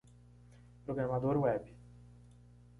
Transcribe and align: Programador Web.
Programador 0.85 1.37
Web. 1.37 1.63